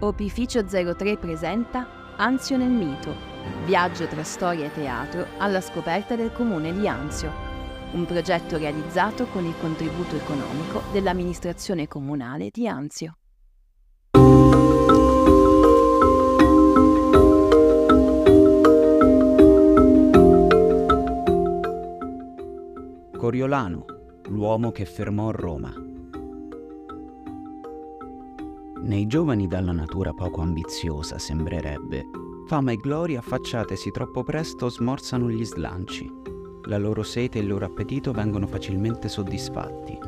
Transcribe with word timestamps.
Opificio 0.00 0.62
03 0.62 1.16
presenta 1.16 2.14
Anzio 2.16 2.58
nel 2.58 2.68
mito, 2.68 3.14
viaggio 3.64 4.06
tra 4.06 4.22
storia 4.24 4.66
e 4.66 4.72
teatro 4.72 5.26
alla 5.38 5.62
scoperta 5.62 6.14
del 6.14 6.32
comune 6.32 6.70
di 6.74 6.86
Anzio, 6.86 7.32
un 7.92 8.04
progetto 8.04 8.58
realizzato 8.58 9.24
con 9.24 9.46
il 9.46 9.54
contributo 9.58 10.14
economico 10.16 10.82
dell'amministrazione 10.92 11.88
comunale 11.88 12.50
di 12.52 12.68
Anzio. 12.68 13.16
Coriolano, 23.16 23.84
l'uomo 24.28 24.72
che 24.72 24.84
fermò 24.84 25.30
Roma. 25.30 25.95
Nei 28.78 29.06
giovani 29.06 29.46
dalla 29.46 29.72
natura 29.72 30.12
poco 30.12 30.42
ambiziosa 30.42 31.18
sembrerebbe, 31.18 32.08
fama 32.46 32.72
e 32.72 32.76
gloria 32.76 33.18
affacciatesi 33.18 33.90
troppo 33.90 34.22
presto 34.22 34.68
smorzano 34.68 35.30
gli 35.30 35.44
slanci. 35.44 36.12
La 36.64 36.76
loro 36.76 37.02
sete 37.02 37.38
e 37.38 37.40
il 37.40 37.48
loro 37.48 37.64
appetito 37.64 38.12
vengono 38.12 38.46
facilmente 38.46 39.08
soddisfatti. 39.08 39.98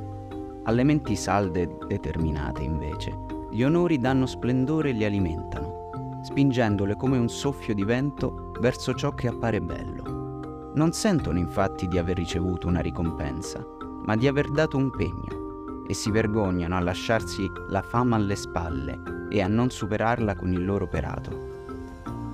Alle 0.65 0.85
menti 0.85 1.17
salde 1.17 1.63
e 1.63 1.77
determinate, 1.87 2.63
invece, 2.63 3.17
gli 3.51 3.63
onori 3.63 3.99
danno 3.99 4.27
splendore 4.27 4.91
e 4.91 4.93
li 4.93 5.05
alimentano, 5.05 6.21
spingendole 6.23 6.95
come 6.95 7.17
un 7.17 7.29
soffio 7.29 7.75
di 7.75 7.85
vento 7.85 8.53
verso 8.61 8.95
ciò 8.95 9.15
che 9.15 9.29
appare 9.29 9.61
bello. 9.61 10.73
Non 10.75 10.93
sentono 10.93 11.39
infatti 11.39 11.89
di 11.89 11.97
aver 11.97 12.17
ricevuto 12.17 12.69
una 12.69 12.81
ricompensa, 12.81 13.67
ma 14.05 14.15
di 14.15 14.29
aver 14.29 14.51
dato 14.51 14.77
un 14.77 14.91
pegno, 14.91 15.48
e 15.89 15.95
si 15.95 16.11
vergognano 16.11 16.77
a 16.77 16.81
lasciarsi 16.81 17.51
la 17.69 17.81
fama 17.81 18.17
alle 18.17 18.37
spalle 18.37 19.27
e 19.31 19.41
a 19.41 19.49
non 19.49 19.71
superarla 19.71 20.37
con 20.37 20.53
il 20.53 20.65
loro 20.65 20.85
operato. 20.85 21.57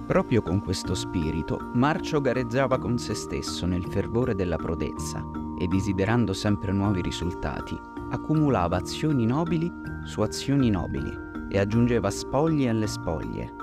Proprio 0.07 0.43
con 0.43 0.61
questo 0.61 0.95
spirito, 0.95 1.71
Marcio 1.74 2.21
gareggiava 2.21 2.79
con 2.79 2.99
se 2.99 3.15
stesso 3.15 3.65
nel 3.65 3.85
fervore 3.85 4.35
della 4.35 4.57
prodezza 4.57 5.24
e 5.59 5.69
desiderando 5.69 6.33
sempre 6.33 6.73
nuovi 6.73 7.01
risultati, 7.01 7.79
accumulava 8.11 8.77
azioni 8.77 9.24
nobili 9.24 9.73
su 10.05 10.21
azioni 10.21 10.68
nobili 10.68 11.11
e 11.49 11.59
aggiungeva 11.59 12.11
spoglie 12.11 12.68
alle 12.68 12.89
spoglie, 12.89 13.55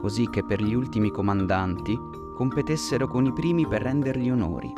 così 0.00 0.28
che 0.28 0.44
per 0.44 0.60
gli 0.60 0.74
ultimi 0.74 1.10
comandanti 1.10 1.98
competessero 2.34 3.06
con 3.06 3.24
i 3.24 3.32
primi 3.32 3.66
per 3.66 3.82
rendergli 3.82 4.28
onori 4.28 4.72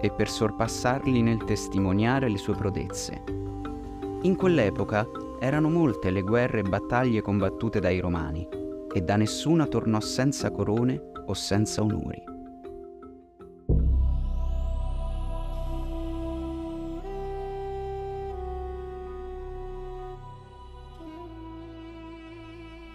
e 0.00 0.10
per 0.10 0.28
sorpassarli 0.30 1.20
nel 1.20 1.42
testimoniare 1.44 2.28
le 2.28 2.38
sue 2.38 2.54
prodezze. 2.54 3.41
In 4.24 4.36
quell'epoca 4.36 5.04
erano 5.40 5.68
molte 5.68 6.12
le 6.12 6.22
guerre 6.22 6.60
e 6.60 6.62
battaglie 6.62 7.22
combattute 7.22 7.80
dai 7.80 7.98
Romani 7.98 8.46
e 8.94 9.00
da 9.00 9.16
nessuna 9.16 9.66
tornò 9.66 9.98
senza 9.98 10.52
corone 10.52 11.10
o 11.26 11.34
senza 11.34 11.82
onori. 11.82 12.22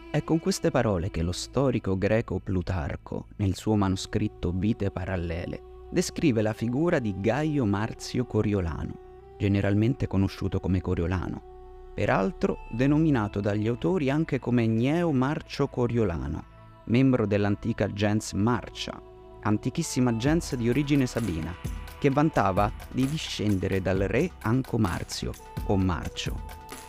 È 0.09 0.23
con 0.23 0.39
queste 0.39 0.72
parole 0.72 1.12
che 1.12 1.23
lo 1.23 1.34
storico 1.34 1.97
greco 1.97 2.39
Plutarco, 2.39 3.25
nel 3.36 3.53
suo 3.56 3.75
manoscritto 3.75 4.53
Vite 4.56 4.91
parallele, 4.91 5.62
descrive 5.91 6.41
la 6.41 6.53
figura 6.53 7.00
di 7.00 7.14
Gaio 7.19 7.66
Marzio 7.66 8.25
Coriolano, 8.25 9.06
generalmente 9.38 10.07
conosciuto 10.07 10.59
come 10.59 10.81
Coriolano, 10.81 11.91
peraltro 11.93 12.59
denominato 12.69 13.39
dagli 13.39 13.67
autori 13.67 14.09
anche 14.09 14.39
come 14.39 14.67
Gneo 14.67 15.11
Marcio 15.11 15.67
Coriolano, 15.67 16.44
membro 16.85 17.25
dell'antica 17.25 17.88
gens 17.88 18.33
Marcia, 18.33 19.02
antichissima 19.41 20.16
gens 20.16 20.55
di 20.55 20.69
origine 20.69 21.05
sabina, 21.05 21.53
che 21.99 22.09
vantava 22.09 22.72
di 22.91 23.07
discendere 23.07 23.81
dal 23.81 24.00
re 24.00 24.31
Anco 24.41 24.78
Marzio 24.78 25.31
o 25.66 25.78
Marcio, 25.78 26.39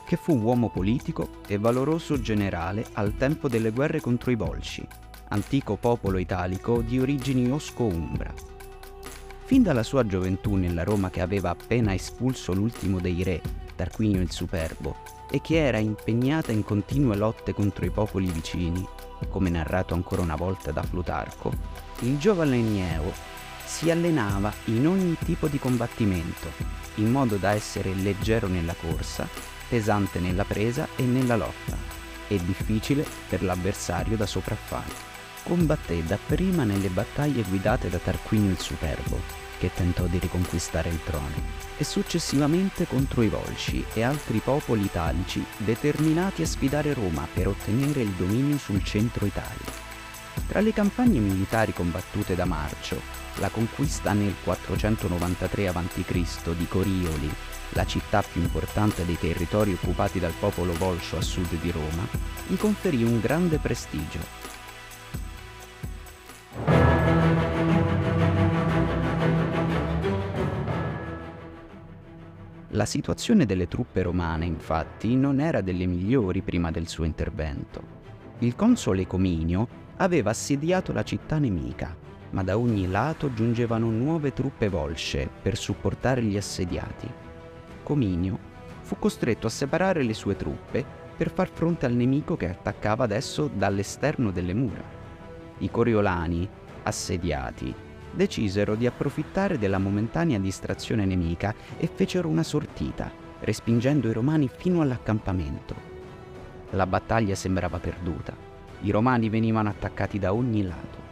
che 0.07 0.17
fu 0.17 0.39
uomo 0.39 0.71
politico 0.71 1.41
e 1.47 1.59
valoroso 1.59 2.21
generale 2.21 2.87
al 2.95 3.17
tempo 3.17 3.49
delle 3.49 3.71
guerre 3.71 4.01
contro 4.01 4.31
i 4.31 4.37
Volsci, 4.37 4.87
antico 5.29 5.77
popolo 5.77 6.19
italico 6.19 6.81
di 6.81 6.99
origini 6.99 7.51
osco-umbra. 7.51 8.33
Fin 9.49 9.63
dalla 9.63 9.83
sua 9.83 10.05
gioventù 10.05 10.57
nella 10.57 10.85
Roma 10.85 11.09
che 11.09 11.23
aveva 11.23 11.49
appena 11.49 11.95
espulso 11.95 12.53
l'ultimo 12.53 13.01
dei 13.01 13.23
re, 13.23 13.41
Tarquinio 13.77 14.21
il 14.21 14.31
Superbo, 14.31 14.97
e 15.31 15.41
che 15.41 15.65
era 15.65 15.79
impegnata 15.79 16.53
in 16.53 16.63
continue 16.63 17.17
lotte 17.17 17.55
contro 17.55 17.87
i 17.87 17.91
popoli 17.91 18.27
vicini, 18.27 18.87
come 19.31 19.49
narrato 19.49 19.95
ancora 19.95 20.21
una 20.21 20.37
volta 20.37 20.71
da 20.71 20.83
Plutarco, 20.83 21.51
il 22.01 22.19
giovane 22.19 22.59
Gneo 22.59 23.11
si 23.65 23.91
allenava 23.91 24.53
in 24.67 24.87
ogni 24.87 25.17
tipo 25.25 25.49
di 25.49 25.59
combattimento, 25.59 26.49
in 26.97 27.11
modo 27.11 27.37
da 27.37 27.53
essere 27.53 27.95
leggero 27.95 28.49
nella 28.49 28.75
corsa 28.79 29.27
pesante 29.67 30.21
nella 30.21 30.45
presa 30.45 30.89
e 30.95 31.05
nella 31.05 31.37
lotta 31.37 31.75
e 32.29 32.39
difficile 32.45 33.03
per 33.27 33.43
l'avversario 33.43 34.19
da 34.19 34.27
sopraffare. 34.27 35.18
Combatté 35.49 36.05
dapprima 36.05 36.65
nelle 36.65 36.91
battaglie 36.91 37.43
guidate 37.43 37.89
da 37.89 37.97
Tarquinio 37.97 38.51
il 38.51 38.59
Superbo, 38.59 39.19
che 39.59 39.71
tentò 39.75 40.05
di 40.05 40.19
riconquistare 40.19 40.91
il 40.91 41.03
trono, 41.03 41.33
e 41.79 41.85
successivamente 41.85 42.87
contro 42.87 43.23
i 43.23 43.29
Volsci 43.29 43.83
e 43.95 44.03
altri 44.03 44.41
popoli 44.41 44.85
italici 44.85 45.43
determinati 45.57 46.43
a 46.43 46.47
sfidare 46.47 46.93
Roma 46.93 47.27
per 47.33 47.49
ottenere 47.49 48.03
il 48.03 48.11
dominio 48.11 48.59
sul 48.59 48.85
centro 48.85 49.25
Italia. 49.25 49.87
Tra 50.47 50.61
le 50.61 50.75
campagne 50.75 51.19
militari 51.19 51.73
combattute 51.73 52.35
da 52.35 52.45
Marcio, 52.45 53.01
la 53.37 53.49
conquista 53.49 54.13
nel 54.13 54.35
493 54.45 55.69
a.C. 55.69 56.55
di 56.57 56.69
Corioli 56.69 57.31
la 57.71 57.87
città 57.87 58.23
più 58.23 58.41
importante 58.41 59.05
dei 59.05 59.19
territori 59.19 59.73
occupati 59.73 60.19
dal 60.19 60.33
popolo 60.39 60.73
volscio 60.75 61.17
a 61.17 61.23
sud 61.23 61.55
di 61.61 61.71
Roma, 61.71 62.07
gli 62.47 62.57
conferì 62.57 63.03
un 63.03 63.21
grande 63.21 63.59
prestigio. 63.59 64.38
La 72.79 72.87
situazione 72.87 73.45
delle 73.45 73.67
truppe 73.67 74.03
romane, 74.03 74.45
infatti, 74.45 75.17
non 75.17 75.41
era 75.41 75.63
delle 75.63 75.85
migliori 75.85 76.43
prima 76.43 76.71
del 76.71 76.87
suo 76.87 77.03
intervento. 77.03 77.83
Il 78.39 78.55
console 78.55 79.05
Cominio 79.05 79.67
aveva 79.97 80.31
assediato 80.31 80.93
la 80.93 81.03
città 81.03 81.39
nemica, 81.39 81.97
ma 82.31 82.45
da 82.45 82.57
ogni 82.57 82.89
lato 82.89 83.35
giungevano 83.35 83.91
nuove 83.91 84.33
truppe 84.33 84.69
volsce 84.69 85.29
per 85.43 85.57
supportare 85.57 86.23
gli 86.23 86.37
assediati. 86.37 87.11
Cominio 87.83 88.39
fu 88.83 88.97
costretto 88.97 89.49
a 89.49 89.51
separare 89.51 90.05
le 90.05 90.15
sue 90.15 90.37
truppe 90.37 90.85
per 91.17 91.33
far 91.33 91.51
fronte 91.51 91.85
al 91.85 91.95
nemico 91.95 92.37
che 92.37 92.49
attaccava 92.49 93.03
adesso 93.03 93.51
dall'esterno 93.53 94.31
delle 94.31 94.55
mura. 94.55 94.85
I 95.59 95.69
coriolani, 95.69 96.49
assediati, 96.85 97.75
decisero 98.13 98.75
di 98.75 98.87
approfittare 98.87 99.59
della 99.59 99.79
momentanea 99.79 100.39
distrazione 100.39 101.05
nemica 101.05 101.55
e 101.77 101.89
fecero 101.93 102.29
una 102.29 102.43
sortita, 102.43 103.11
respingendo 103.41 104.09
i 104.09 104.13
romani 104.13 104.49
fino 104.49 104.81
all'accampamento. 104.81 105.75
La 106.71 106.87
battaglia 106.87 107.35
sembrava 107.35 107.79
perduta. 107.79 108.35
I 108.81 108.91
romani 108.91 109.29
venivano 109.29 109.69
attaccati 109.69 110.19
da 110.19 110.33
ogni 110.33 110.63
lato. 110.63 111.07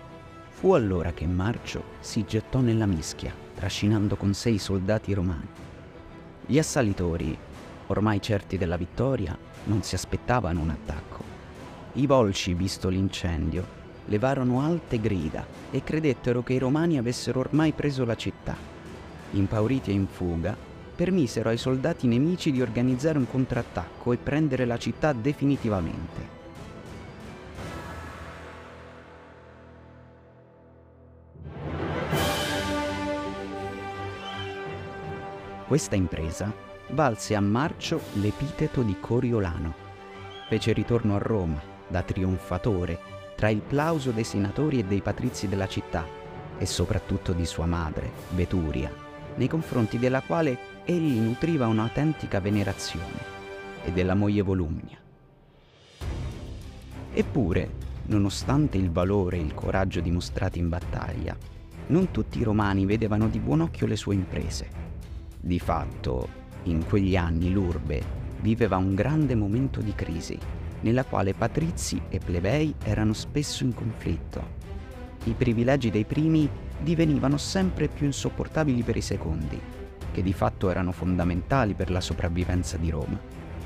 Fu 0.51 0.73
allora 0.73 1.13
che 1.13 1.27
Marcio 1.27 1.83
si 2.01 2.25
gettò 2.25 2.61
nella 2.61 2.87
mischia, 2.87 3.33
trascinando 3.55 4.17
con 4.17 4.35
sé 4.35 4.51
i 4.51 4.59
soldati 4.59 5.13
romani. 5.13 5.49
Gli 6.45 6.59
assalitori, 6.59 7.37
ormai 7.89 8.21
certi 8.21 8.57
della 8.57 8.77
vittoria, 8.77 9.37
non 9.65 9.83
si 9.83 9.95
aspettavano 9.95 10.61
un 10.61 10.71
attacco. 10.71 11.25
I 11.95 12.07
volci, 12.07 12.55
visto 12.55 12.89
l'incendio, 12.89 13.76
levarono 14.07 14.61
alte 14.61 15.01
grida 15.01 15.47
e 15.71 15.83
credettero 15.85 16.43
che 16.43 16.55
i 16.55 16.59
romani 16.59 16.99
avessero 16.99 17.41
ormai 17.41 17.73
preso 17.73 18.05
la 18.05 18.17
città. 18.17 18.57
Impauriti 19.33 19.91
e 19.91 19.95
in 19.95 20.07
fuga, 20.07 20.57
permisero 20.97 21.51
ai 21.51 21.59
soldati 21.59 22.07
nemici 22.07 22.51
di 22.51 22.63
organizzare 22.63 23.19
un 23.19 23.29
contrattacco 23.29 24.13
e 24.13 24.17
prendere 24.17 24.65
la 24.65 24.79
città 24.79 25.13
definitivamente. 25.13 26.35
Questa 35.67 35.97
impresa 35.97 36.53
valse 36.91 37.35
a 37.35 37.41
Marcio 37.41 38.01
l'epiteto 38.15 38.83
di 38.83 38.97
Coriolano. 39.01 39.75
Fece 40.49 40.73
ritorno 40.73 41.17
a 41.17 41.19
Roma, 41.19 41.61
da 41.89 42.03
trionfatore, 42.03 43.16
tra 43.37 43.49
il 43.51 43.61
plauso 43.61 44.11
dei 44.11 44.25
senatori 44.25 44.81
e 44.81 44.85
dei 44.85 45.03
patrizi 45.03 45.47
della 45.47 45.69
città, 45.69 46.05
e 46.59 46.67
soprattutto 46.67 47.33
di 47.33 47.47
sua 47.47 47.67
madre, 47.67 48.11
Veturia, 48.31 48.91
nei 49.37 49.47
confronti 49.47 49.99
della 49.99 50.23
quale 50.23 50.59
egli 50.85 51.19
nutriva 51.19 51.67
un'autentica 51.67 52.41
venerazione, 52.41 53.35
e 53.85 53.93
della 53.93 54.15
moglie 54.15 54.43
Volumnia. 54.43 54.99
Eppure, 57.13 57.71
nonostante 58.07 58.79
il 58.79 58.91
valore 58.91 59.37
e 59.37 59.43
il 59.43 59.55
coraggio 59.55 60.01
dimostrati 60.01 60.59
in 60.59 60.69
battaglia, 60.69 61.37
non 61.89 62.11
tutti 62.11 62.41
i 62.41 62.43
romani 62.43 62.85
vedevano 62.85 63.29
di 63.29 63.39
buon 63.39 63.61
occhio 63.61 63.87
le 63.87 63.97
sue 63.97 64.15
imprese. 64.15 64.69
Di 65.39 65.59
fatto, 65.59 66.29
in 66.65 66.85
quegli 66.85 67.17
anni 67.17 67.53
l'urbe 67.53 68.03
viveva 68.41 68.77
un 68.77 68.95
grande 68.95 69.35
momento 69.35 69.81
di 69.81 69.95
crisi, 69.95 70.39
nella 70.81 71.05
quale 71.05 71.35
patrizi 71.35 72.01
e 72.09 72.19
plebei 72.19 72.75
erano 72.85 73.13
spesso 73.13 73.65
in 73.65 73.75
conflitto. 73.75 74.55
I 75.25 75.33
privilegi 75.33 75.91
dei 75.91 76.05
primi 76.05 76.49
divenivano 76.81 77.37
sempre 77.37 77.89
più 77.89 78.07
insopportabili 78.07 78.83
per 78.83 78.97
i 78.97 79.01
secondi, 79.01 79.61
che 80.13 80.23
di 80.23 80.33
fatto 80.33 80.71
erano 80.71 80.93
fondamentali 80.93 81.75
per 81.75 81.91
la 81.91 82.01
sopravvivenza 82.01 82.77
di 82.77 82.91
Roma, 82.91 83.19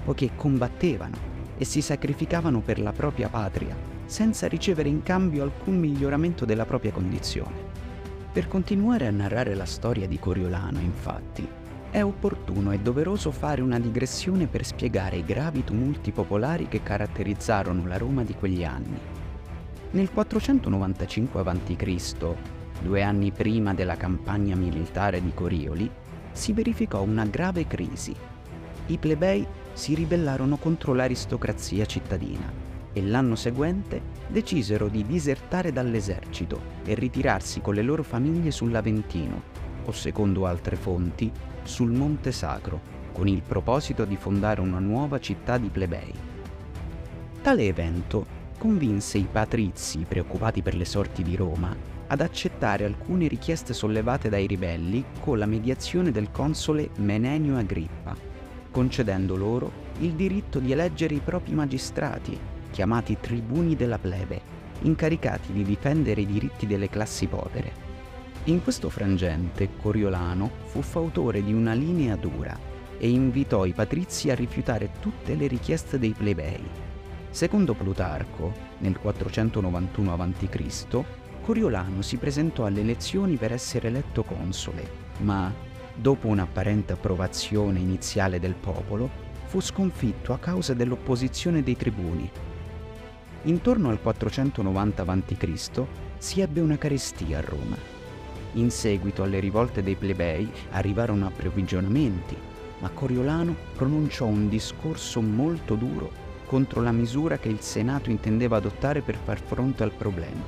poiché 0.04 0.30
combattevano 0.34 1.16
e 1.58 1.64
si 1.64 1.82
sacrificavano 1.82 2.60
per 2.60 2.80
la 2.80 2.92
propria 2.92 3.28
patria, 3.28 3.76
senza 4.06 4.48
ricevere 4.48 4.88
in 4.88 5.02
cambio 5.02 5.42
alcun 5.42 5.78
miglioramento 5.78 6.44
della 6.44 6.64
propria 6.64 6.92
condizione. 6.92 7.68
Per 8.32 8.48
continuare 8.48 9.06
a 9.06 9.10
narrare 9.10 9.54
la 9.54 9.66
storia 9.66 10.08
di 10.08 10.18
Coriolano, 10.18 10.80
infatti, 10.80 11.46
è 11.90 12.04
opportuno 12.04 12.70
e 12.70 12.78
doveroso 12.78 13.32
fare 13.32 13.62
una 13.62 13.80
digressione 13.80 14.46
per 14.46 14.64
spiegare 14.64 15.16
i 15.16 15.24
gravi 15.24 15.64
tumulti 15.64 16.12
popolari 16.12 16.68
che 16.68 16.84
caratterizzarono 16.84 17.84
la 17.86 17.98
Roma 17.98 18.22
di 18.22 18.32
quegli 18.34 18.62
anni. 18.62 18.98
Nel 19.90 20.10
495 20.12 21.40
a.C., 21.40 22.34
due 22.80 23.02
anni 23.02 23.32
prima 23.32 23.74
della 23.74 23.96
campagna 23.96 24.54
militare 24.54 25.20
di 25.20 25.32
Corioli, 25.34 25.90
si 26.30 26.52
verificò 26.52 27.02
una 27.02 27.24
grave 27.24 27.66
crisi. 27.66 28.14
I 28.86 28.98
plebei 28.98 29.44
si 29.72 29.94
ribellarono 29.94 30.58
contro 30.58 30.94
l'aristocrazia 30.94 31.84
cittadina 31.86 32.68
e 32.92 33.02
l'anno 33.02 33.34
seguente 33.34 34.00
decisero 34.28 34.86
di 34.86 35.04
disertare 35.04 35.72
dall'esercito 35.72 36.60
e 36.84 36.94
ritirarsi 36.94 37.60
con 37.60 37.74
le 37.74 37.82
loro 37.82 38.04
famiglie 38.04 38.52
sull'Aventino, 38.52 39.69
o 39.84 39.92
secondo 39.92 40.46
altre 40.46 40.76
fonti, 40.76 41.30
sul 41.62 41.90
Monte 41.90 42.32
Sacro, 42.32 42.80
con 43.12 43.28
il 43.28 43.42
proposito 43.42 44.04
di 44.04 44.16
fondare 44.16 44.60
una 44.60 44.78
nuova 44.78 45.18
città 45.18 45.58
di 45.58 45.68
plebei. 45.68 46.12
Tale 47.42 47.66
evento 47.66 48.38
convinse 48.58 49.18
i 49.18 49.26
patrizi, 49.30 50.04
preoccupati 50.06 50.62
per 50.62 50.74
le 50.74 50.84
sorti 50.84 51.22
di 51.22 51.34
Roma, 51.36 51.74
ad 52.06 52.20
accettare 52.20 52.84
alcune 52.84 53.28
richieste 53.28 53.72
sollevate 53.72 54.28
dai 54.28 54.46
ribelli 54.46 55.04
con 55.20 55.38
la 55.38 55.46
mediazione 55.46 56.10
del 56.10 56.30
console 56.30 56.90
Menenio 56.96 57.56
Agrippa, 57.56 58.16
concedendo 58.70 59.36
loro 59.36 59.70
il 60.00 60.12
diritto 60.12 60.58
di 60.58 60.72
eleggere 60.72 61.14
i 61.14 61.20
propri 61.24 61.54
magistrati, 61.54 62.38
chiamati 62.70 63.16
tribuni 63.20 63.76
della 63.76 63.98
plebe, 63.98 64.58
incaricati 64.82 65.52
di 65.52 65.62
difendere 65.62 66.22
i 66.22 66.26
diritti 66.26 66.66
delle 66.66 66.88
classi 66.88 67.26
povere. 67.26 67.89
In 68.50 68.64
questo 68.64 68.90
frangente 68.90 69.76
Coriolano 69.80 70.50
fu 70.64 70.82
fautore 70.82 71.40
di 71.40 71.52
una 71.52 71.72
linea 71.72 72.16
dura 72.16 72.58
e 72.98 73.08
invitò 73.08 73.64
i 73.64 73.72
patrizi 73.72 74.28
a 74.28 74.34
rifiutare 74.34 74.90
tutte 74.98 75.36
le 75.36 75.46
richieste 75.46 76.00
dei 76.00 76.10
plebei. 76.10 76.68
Secondo 77.30 77.74
Plutarco, 77.74 78.52
nel 78.78 78.98
491 78.98 80.12
a.C., 80.12 81.04
Coriolano 81.42 82.02
si 82.02 82.16
presentò 82.16 82.64
alle 82.64 82.80
elezioni 82.80 83.36
per 83.36 83.52
essere 83.52 83.86
eletto 83.86 84.24
console, 84.24 84.90
ma 85.18 85.54
dopo 85.94 86.26
un'apparente 86.26 86.94
approvazione 86.94 87.78
iniziale 87.78 88.40
del 88.40 88.56
popolo, 88.56 89.08
fu 89.44 89.60
sconfitto 89.60 90.32
a 90.32 90.38
causa 90.38 90.74
dell'opposizione 90.74 91.62
dei 91.62 91.76
tribuni. 91.76 92.28
Intorno 93.42 93.90
al 93.90 94.00
490 94.00 95.04
a.C. 95.06 95.82
si 96.18 96.40
ebbe 96.40 96.60
una 96.60 96.78
carestia 96.78 97.38
a 97.38 97.42
Roma. 97.42 97.99
In 98.54 98.70
seguito 98.70 99.22
alle 99.22 99.38
rivolte 99.38 99.82
dei 99.82 99.94
plebei 99.94 100.50
arrivarono 100.70 101.26
approvvigionamenti, 101.26 102.36
ma 102.80 102.88
Coriolano 102.90 103.54
pronunciò 103.74 104.26
un 104.26 104.48
discorso 104.48 105.20
molto 105.20 105.74
duro 105.74 106.10
contro 106.46 106.82
la 106.82 106.92
misura 106.92 107.38
che 107.38 107.48
il 107.48 107.60
Senato 107.60 108.10
intendeva 108.10 108.56
adottare 108.56 109.02
per 109.02 109.16
far 109.16 109.40
fronte 109.40 109.82
al 109.82 109.92
problema, 109.92 110.42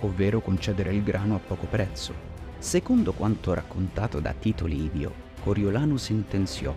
ovvero 0.00 0.40
concedere 0.40 0.94
il 0.94 1.02
grano 1.02 1.34
a 1.34 1.40
poco 1.40 1.66
prezzo. 1.66 2.14
Secondo 2.58 3.12
quanto 3.12 3.52
raccontato 3.52 4.20
da 4.20 4.32
Tito 4.32 4.66
Livio, 4.66 5.12
Coriolano 5.42 5.96
sentenziò 5.96 6.74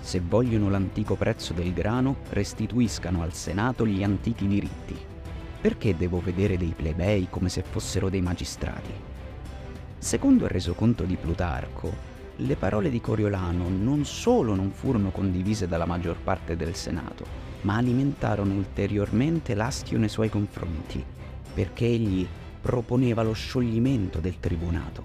se 0.00 0.20
vogliono 0.20 0.70
l'antico 0.70 1.14
prezzo 1.14 1.52
del 1.52 1.72
grano, 1.72 2.16
restituiscano 2.30 3.22
al 3.22 3.34
Senato 3.34 3.86
gli 3.86 4.02
antichi 4.02 4.48
diritti. 4.48 4.96
Perché 5.60 5.94
devo 5.94 6.20
vedere 6.20 6.56
dei 6.56 6.72
plebei 6.74 7.28
come 7.28 7.50
se 7.50 7.62
fossero 7.62 8.08
dei 8.08 8.22
magistrati? 8.22 9.09
Secondo 10.02 10.44
il 10.44 10.50
resoconto 10.50 11.04
di 11.04 11.16
Plutarco, 11.16 11.94
le 12.36 12.56
parole 12.56 12.88
di 12.88 13.02
Coriolano 13.02 13.68
non 13.68 14.06
solo 14.06 14.54
non 14.54 14.70
furono 14.70 15.10
condivise 15.10 15.68
dalla 15.68 15.84
maggior 15.84 16.16
parte 16.16 16.56
del 16.56 16.74
Senato, 16.74 17.26
ma 17.60 17.76
alimentarono 17.76 18.54
ulteriormente 18.54 19.54
l'astio 19.54 19.98
nei 19.98 20.08
suoi 20.08 20.30
confronti, 20.30 21.04
perché 21.52 21.84
egli 21.84 22.26
proponeva 22.62 23.22
lo 23.22 23.34
scioglimento 23.34 24.20
del 24.20 24.40
tribunato. 24.40 25.04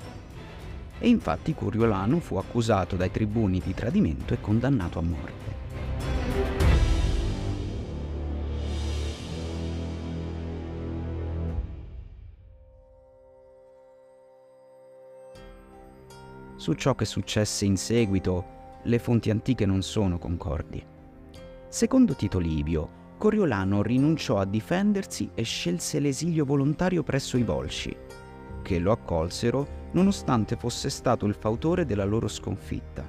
E 0.97 1.09
infatti 1.09 1.53
Coriolano 1.53 2.21
fu 2.21 2.37
accusato 2.37 2.95
dai 2.95 3.11
tribuni 3.11 3.61
di 3.63 3.73
tradimento 3.73 4.33
e 4.33 4.39
condannato 4.39 4.97
a 4.97 5.03
morte. 5.03 5.64
Su 16.55 16.73
ciò 16.73 16.95
che 16.95 17.05
successe 17.05 17.65
in 17.65 17.77
seguito, 17.77 18.53
le 18.83 18.99
fonti 18.99 19.29
antiche 19.29 19.65
non 19.65 19.81
sono 19.81 20.17
concordi. 20.17 20.83
Secondo 21.67 22.15
Tito 22.15 22.39
Livio, 22.39 23.03
Coriolano 23.17 23.81
rinunciò 23.81 24.37
a 24.37 24.45
difendersi 24.45 25.29
e 25.33 25.43
scelse 25.43 25.99
l'esilio 25.99 26.45
volontario 26.45 27.01
presso 27.01 27.37
i 27.37 27.43
Volsci, 27.43 27.95
che 28.61 28.79
lo 28.79 28.91
accolsero 28.91 29.83
nonostante 29.91 30.55
fosse 30.55 30.89
stato 30.89 31.25
il 31.25 31.33
fautore 31.33 31.85
della 31.85 32.03
loro 32.03 32.27
sconfitta. 32.27 33.07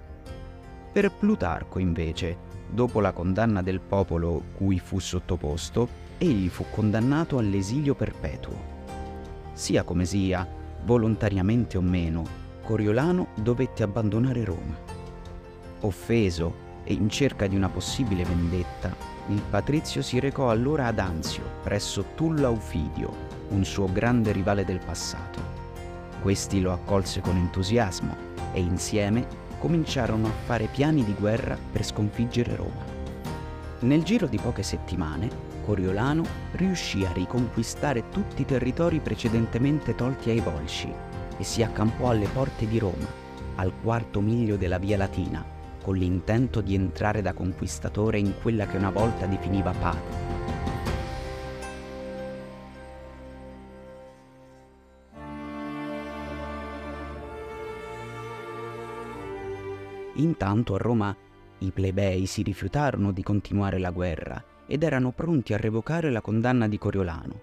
Per 0.92 1.12
Plutarco, 1.12 1.78
invece, 1.78 2.38
dopo 2.70 3.00
la 3.00 3.12
condanna 3.12 3.62
del 3.62 3.80
popolo 3.80 4.42
cui 4.56 4.78
fu 4.78 4.98
sottoposto, 4.98 5.88
egli 6.18 6.48
fu 6.48 6.64
condannato 6.70 7.38
all'esilio 7.38 7.94
perpetuo. 7.94 8.74
Sia 9.52 9.82
come 9.82 10.04
sia, 10.04 10.48
volontariamente 10.84 11.76
o 11.76 11.80
meno, 11.80 12.45
Coriolano 12.66 13.28
dovette 13.36 13.84
abbandonare 13.84 14.42
Roma. 14.42 14.76
Offeso 15.82 16.64
e 16.82 16.94
in 16.94 17.08
cerca 17.08 17.46
di 17.46 17.54
una 17.54 17.68
possibile 17.68 18.24
vendetta, 18.24 18.92
il 19.28 19.40
patrizio 19.40 20.02
si 20.02 20.18
recò 20.18 20.50
allora 20.50 20.86
ad 20.86 20.98
Anzio, 20.98 21.44
presso 21.62 22.06
Tulla 22.16 22.48
Aufidio, 22.48 23.08
un 23.50 23.64
suo 23.64 23.86
grande 23.92 24.32
rivale 24.32 24.64
del 24.64 24.80
passato. 24.84 25.38
Questi 26.20 26.60
lo 26.60 26.72
accolse 26.72 27.20
con 27.20 27.36
entusiasmo 27.36 28.16
e 28.52 28.58
insieme 28.58 29.24
cominciarono 29.60 30.26
a 30.26 30.32
fare 30.44 30.66
piani 30.66 31.04
di 31.04 31.14
guerra 31.14 31.56
per 31.70 31.84
sconfiggere 31.84 32.56
Roma. 32.56 32.84
Nel 33.78 34.02
giro 34.02 34.26
di 34.26 34.38
poche 34.38 34.64
settimane, 34.64 35.30
Coriolano 35.64 36.24
riuscì 36.52 37.04
a 37.04 37.12
riconquistare 37.12 38.08
tutti 38.08 38.42
i 38.42 38.44
territori 38.44 38.98
precedentemente 38.98 39.94
tolti 39.94 40.30
ai 40.30 40.40
Volsci 40.40 41.15
e 41.38 41.44
si 41.44 41.62
accampò 41.62 42.10
alle 42.10 42.28
porte 42.28 42.66
di 42.66 42.78
Roma, 42.78 43.06
al 43.56 43.72
quarto 43.82 44.20
miglio 44.20 44.56
della 44.56 44.78
Via 44.78 44.96
Latina, 44.96 45.44
con 45.82 45.96
l'intento 45.96 46.60
di 46.60 46.74
entrare 46.74 47.22
da 47.22 47.32
conquistatore 47.32 48.18
in 48.18 48.34
quella 48.40 48.66
che 48.66 48.76
una 48.76 48.90
volta 48.90 49.26
definiva 49.26 49.72
patria. 49.72 50.34
Intanto 60.14 60.74
a 60.74 60.78
Roma 60.78 61.14
i 61.58 61.70
plebei 61.70 62.26
si 62.26 62.42
rifiutarono 62.42 63.12
di 63.12 63.22
continuare 63.22 63.78
la 63.78 63.90
guerra 63.90 64.42
ed 64.66 64.82
erano 64.82 65.12
pronti 65.12 65.54
a 65.54 65.56
revocare 65.56 66.10
la 66.10 66.20
condanna 66.20 66.68
di 66.68 66.78
Coriolano. 66.78 67.40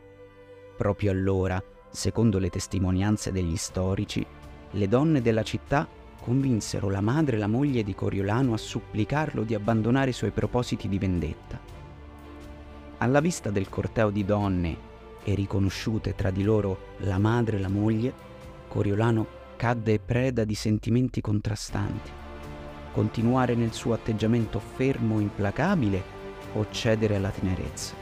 Proprio 0.76 1.12
allora, 1.12 1.64
secondo 1.94 2.40
le 2.40 2.50
testimonianze 2.50 3.32
degli 3.32 3.56
storici, 3.56 4.26
le 4.72 4.88
donne 4.88 5.22
della 5.22 5.44
città 5.44 5.88
convinsero 6.20 6.90
la 6.90 7.02
madre 7.02 7.36
e 7.36 7.40
la 7.40 7.48
moglie 7.48 7.84
di 7.84 7.94
Coriolano 7.94 8.54
a 8.54 8.58
supplicarlo 8.58 9.44
di 9.44 9.54
abbandonare 9.54 10.10
i 10.10 10.14
suoi 10.14 10.32
propositi 10.32 10.90
di 10.90 10.98
vendetta. 10.98 11.60
Alla 12.98 13.20
vista 13.20 13.52
del 13.52 13.70
corteo 13.70 14.10
di 14.10 14.26
donne 14.26 14.92
e 15.24 15.36
riconosciute 15.36 16.16
tra 16.16 16.32
di 16.32 16.44
loro 16.44 16.96
la 17.00 17.20
madre 17.20 17.58
e 17.58 17.60
la 17.60 17.70
moglie, 17.70 18.14
Coriolano 18.68 19.28
cadde 19.56 20.00
preda 20.00 20.44
di 20.44 20.56
sentimenti 20.56 21.22
contrastanti. 21.22 22.10
Continuare 22.92 23.54
nel 23.54 23.72
suo 23.72 23.94
atteggiamento 23.94 24.60
fermo 24.60 25.20
e 25.20 25.22
implacabile 25.22 26.04
o 26.54 26.66
cedere 26.72 27.18
alla 27.18 27.30
tenerezza. 27.30 27.94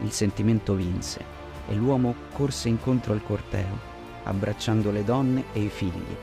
il 0.00 0.10
sentimento 0.10 0.74
vinse 0.74 1.35
e 1.68 1.74
l'uomo 1.74 2.14
corse 2.32 2.68
incontro 2.68 3.12
al 3.12 3.22
corteo, 3.22 3.78
abbracciando 4.24 4.90
le 4.90 5.04
donne 5.04 5.44
e 5.52 5.60
i 5.60 5.68
figli. 5.68 6.16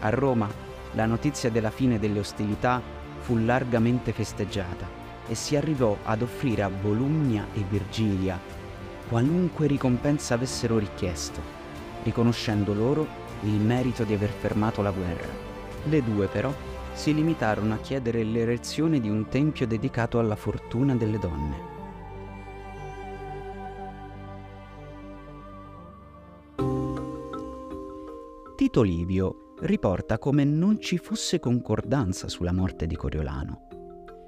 A 0.00 0.10
Roma 0.10 0.48
la 0.92 1.06
notizia 1.06 1.50
della 1.50 1.70
fine 1.70 1.98
delle 1.98 2.18
ostilità 2.18 2.80
fu 3.20 3.36
largamente 3.38 4.12
festeggiata 4.12 5.00
e 5.26 5.34
si 5.34 5.56
arrivò 5.56 5.96
ad 6.04 6.22
offrire 6.22 6.62
a 6.62 6.68
Volumnia 6.68 7.46
e 7.54 7.64
Virgilia 7.68 8.38
qualunque 9.08 9.66
ricompensa 9.66 10.34
avessero 10.34 10.78
richiesto, 10.78 11.40
riconoscendo 12.02 12.72
loro 12.72 13.06
il 13.42 13.60
merito 13.60 14.04
di 14.04 14.14
aver 14.14 14.30
fermato 14.30 14.80
la 14.80 14.90
guerra. 14.90 15.28
Le 15.84 16.02
due 16.02 16.26
però 16.28 16.52
si 16.94 17.12
limitarono 17.14 17.74
a 17.74 17.78
chiedere 17.78 18.24
l'erezione 18.24 19.00
di 19.00 19.10
un 19.10 19.28
tempio 19.28 19.66
dedicato 19.66 20.18
alla 20.18 20.36
fortuna 20.36 20.94
delle 20.94 21.18
donne. 21.18 21.71
Tito 28.62 28.82
Livio 28.82 29.54
riporta 29.62 30.18
come 30.20 30.44
non 30.44 30.78
ci 30.78 30.96
fosse 30.96 31.40
concordanza 31.40 32.28
sulla 32.28 32.52
morte 32.52 32.86
di 32.86 32.94
Coriolano. 32.94 33.66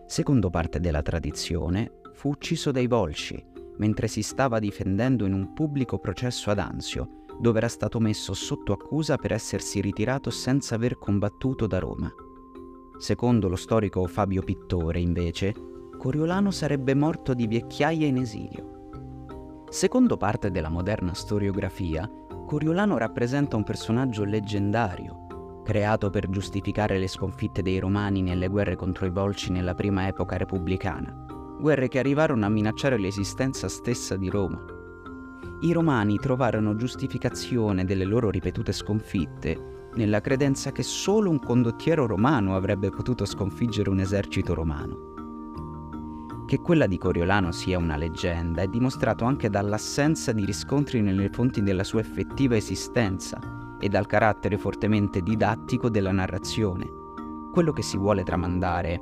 Secondo 0.09 0.51
parte 0.51 0.81
della 0.81 1.03
tradizione, 1.03 2.01
fu 2.15 2.31
ucciso 2.31 2.73
dai 2.73 2.89
Volsci 2.89 3.41
mentre 3.77 4.09
si 4.09 4.23
stava 4.23 4.59
difendendo 4.59 5.25
in 5.25 5.35
un 5.35 5.53
pubblico 5.53 6.01
processo 6.01 6.51
ad 6.51 6.59
Anzio, 6.59 7.23
dove 7.39 7.59
era 7.59 7.69
stato 7.69 8.01
messo 8.01 8.35
sotto 8.35 8.73
accusa 8.73 9.15
per 9.19 9.33
essersi 9.33 9.81
ritirato 9.81 10.31
senza 10.31 10.75
aver 10.75 10.99
combattuto 10.99 11.69
da 11.69 11.79
Roma. 11.79 12.13
Secondo 12.99 13.49
lo 13.49 13.55
storico 13.55 14.05
Fabio 14.09 14.43
Pittore, 14.43 14.99
invece, 14.99 15.55
Coriolano 15.97 16.51
sarebbe 16.51 16.97
morto 16.97 17.35
di 17.35 17.47
vecchiaia 17.47 18.09
in 18.09 18.17
esilio. 18.17 18.73
Secondo 19.71 20.17
parte 20.17 20.51
della 20.51 20.71
moderna 20.71 21.15
storiografia, 21.15 22.11
Coriolano 22.47 22.99
rappresenta 22.99 23.57
un 23.57 23.65
personaggio 23.65 24.23
leggendario, 24.25 25.63
creato 25.65 26.11
per 26.11 26.29
giustificare 26.29 26.99
le 26.99 27.09
sconfitte 27.09 27.63
dei 27.63 27.79
Romani 27.79 28.21
nelle 28.21 28.49
guerre 28.49 28.77
contro 28.77 29.07
i 29.07 29.11
Volci 29.11 29.51
nella 29.51 29.75
prima 29.75 30.07
epoca 30.07 30.37
repubblicana, 30.37 31.57
guerre 31.59 31.89
che 31.89 31.99
arrivarono 31.99 32.45
a 32.45 32.51
minacciare 32.51 32.99
l'esistenza 32.99 33.67
stessa 33.69 34.17
di 34.17 34.29
Roma. 34.29 34.63
I 35.63 35.73
Romani 35.73 36.19
trovarono 36.19 36.77
giustificazione 36.77 37.87
delle 37.87 38.05
loro 38.05 38.29
ripetute 38.29 38.73
sconfitte 38.73 39.89
nella 39.95 40.21
credenza 40.21 40.71
che 40.71 40.83
solo 40.83 41.31
un 41.31 41.39
condottiero 41.39 42.07
romano 42.07 42.57
avrebbe 42.57 42.91
potuto 42.91 43.25
sconfiggere 43.25 43.89
un 43.89 44.01
esercito 44.01 44.53
romano. 44.53 45.14
Che 46.47 46.61
quella 46.61 46.87
di 46.87 46.99
Coriolano 46.99 47.53
sia 47.53 47.79
una 47.79 47.97
leggenda 47.97 48.61
è 48.61 48.69
dimostrato 48.69 49.25
anche 49.25 49.49
dall'assenza 49.49 50.31
di 50.33 50.45
riscontri 50.45 51.01
nelle 51.01 51.31
fonti 51.31 51.63
della 51.63 51.85
sua 51.85 52.01
effettiva 52.01 52.55
esistenza 52.55 53.41
e 53.81 53.89
dal 53.89 54.07
carattere 54.07 54.59
fortemente 54.59 55.23
didattico 55.23 55.89
della 55.89 56.13
narrazione. 56.13 56.87
Quello 57.51 57.73
che 57.73 57.83
si 57.83 57.97
vuole 57.97 58.25
tramandare, 58.25 59.01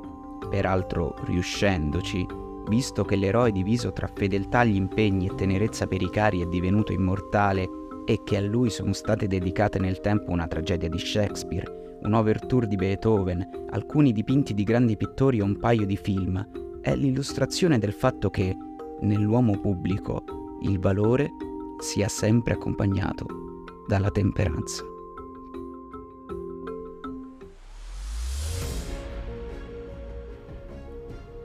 peraltro 0.49 1.15
riuscendoci, 1.25 2.25
visto 2.69 3.03
che 3.03 3.17
l'eroe 3.17 3.51
diviso 3.51 3.91
tra 3.91 4.07
fedeltà 4.07 4.59
agli 4.59 4.75
impegni 4.75 5.27
e 5.27 5.35
tenerezza 5.35 5.85
per 5.85 6.01
i 6.01 6.09
cari 6.09 6.41
è 6.41 6.45
divenuto 6.45 6.93
immortale 6.93 7.67
e 8.05 8.21
che 8.23 8.37
a 8.37 8.41
lui 8.41 8.69
sono 8.69 8.93
state 8.93 9.27
dedicate 9.27 9.79
nel 9.79 9.99
tempo 9.99 10.31
una 10.31 10.47
tragedia 10.47 10.87
di 10.87 10.97
Shakespeare, 10.97 11.97
un 12.03 12.13
overture 12.13 12.67
di 12.67 12.77
Beethoven, 12.77 13.67
alcuni 13.69 14.13
dipinti 14.13 14.53
di 14.53 14.63
grandi 14.63 14.95
pittori 14.95 15.39
e 15.39 15.43
un 15.43 15.57
paio 15.57 15.85
di 15.85 15.97
film, 15.97 16.62
è 16.83 16.93
l'illustrazione 16.97 17.79
del 17.79 17.93
fatto 17.93 18.29
che, 18.29 18.53
nell'uomo 18.99 19.57
pubblico, 19.57 20.57
il 20.63 20.79
valore 20.79 21.31
sia 21.79 22.09
sempre 22.09 22.55
accompagnato 22.55 23.63
dalla 23.87 24.11
temperanza. 24.11 24.83